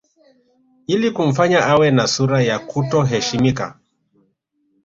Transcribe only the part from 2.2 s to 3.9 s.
ya kuto heshimika